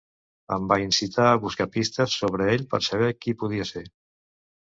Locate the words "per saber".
2.73-3.13